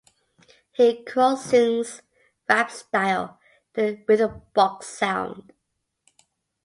Here 0.71 0.97
Krause 1.05 1.45
sings 1.45 2.01
rap-style 2.49 3.39
to 3.75 3.81
a 3.99 4.03
rhythm 4.07 4.41
box 4.55 4.87
sound. 4.87 5.53